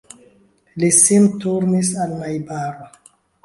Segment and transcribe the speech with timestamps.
[0.83, 2.93] Li sin turnis al najbaro.